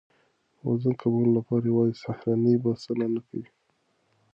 [0.57, 3.47] د وزن کمولو لپاره یوازې سهارنۍ بسنه نه کوي.